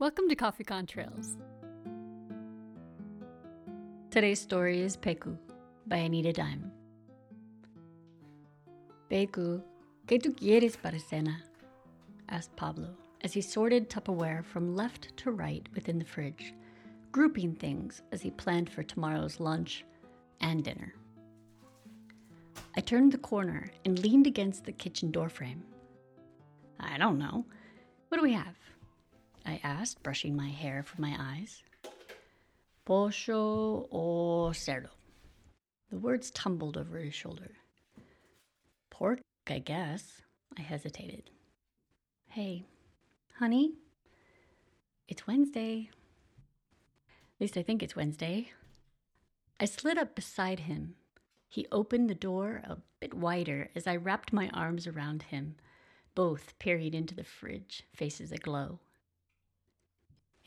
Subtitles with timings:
[0.00, 1.36] Welcome to Coffee Contrails.
[4.10, 5.36] Today's story is Pecu
[5.88, 6.72] by Anita Dime.
[9.10, 9.62] Pecu,
[10.06, 11.42] ¿qué tú quieres para cena?
[12.30, 12.88] asked Pablo
[13.20, 16.54] as he sorted Tupperware from left to right within the fridge,
[17.12, 19.84] grouping things as he planned for tomorrow's lunch
[20.40, 20.94] and dinner.
[22.74, 25.62] I turned the corner and leaned against the kitchen doorframe.
[26.80, 27.44] I don't know.
[28.08, 28.56] What do we have?
[29.44, 31.62] I asked, brushing my hair from my eyes.
[32.84, 34.88] Pollo o cerdo?
[35.90, 37.52] The words tumbled over his shoulder.
[38.90, 40.22] Pork, I guess.
[40.58, 41.30] I hesitated.
[42.28, 42.64] Hey,
[43.38, 43.74] honey,
[45.08, 45.90] it's Wednesday.
[47.36, 48.52] At least I think it's Wednesday.
[49.58, 50.94] I slid up beside him.
[51.48, 55.56] He opened the door a bit wider as I wrapped my arms around him,
[56.14, 58.80] both peering into the fridge, faces aglow.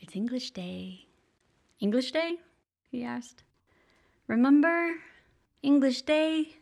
[0.00, 1.06] It's English Day.
[1.80, 2.36] English Day?
[2.90, 3.42] he asked.
[4.26, 4.94] Remember?
[5.62, 6.56] English Day?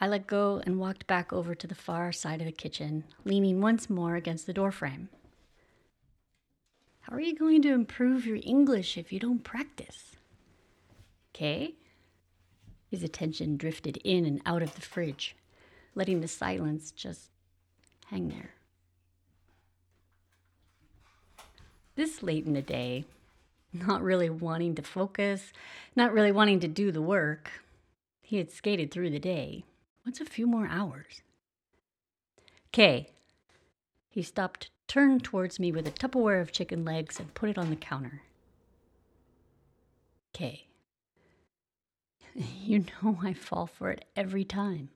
[0.00, 3.60] I let go and walked back over to the far side of the kitchen, leaning
[3.60, 5.08] once more against the doorframe.
[7.02, 10.16] How are you going to improve your English if you don't practice?
[11.34, 11.74] Okay.
[12.90, 15.36] His attention drifted in and out of the fridge,
[15.94, 17.30] letting the silence just
[18.06, 18.50] hang there.
[21.94, 23.04] This late in the day,
[23.72, 25.52] not really wanting to focus,
[25.94, 27.50] not really wanting to do the work,
[28.20, 29.64] he had skated through the day.
[30.04, 31.22] What's a few more hours?
[32.72, 33.08] Kay.
[34.08, 37.70] He stopped, turned towards me with a Tupperware of chicken legs, and put it on
[37.70, 38.22] the counter.
[40.32, 40.66] Kay.
[42.64, 44.88] You know I fall for it every time.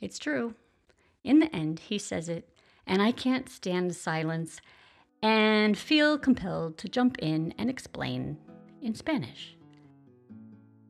[0.00, 0.54] It's true.
[1.24, 2.48] In the end, he says it,
[2.86, 4.60] and I can't stand silence
[5.22, 8.36] and feel compelled to jump in and explain
[8.82, 9.56] in Spanish,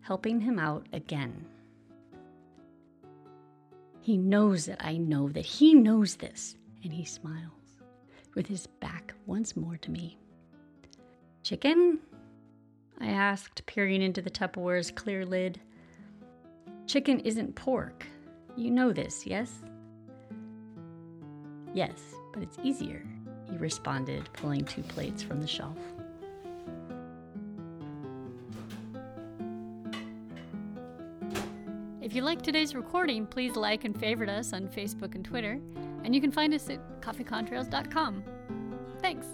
[0.00, 1.44] helping him out again.
[4.00, 7.82] He knows that I know that he knows this, and he smiles,
[8.34, 10.18] with his back once more to me.
[11.42, 11.98] Chicken?
[13.00, 15.60] I asked, peering into the Tupperware's clear lid.
[16.86, 18.06] Chicken isn't pork.
[18.56, 19.52] You know this, yes?
[21.74, 22.00] Yes,
[22.32, 23.11] but it's easier
[23.52, 25.76] he responded, pulling two plates from the shelf.
[32.00, 35.60] If you like today's recording, please like and favorite us on Facebook and Twitter,
[36.04, 38.24] and you can find us at coffeecontrails.com.
[39.00, 39.26] Thanks.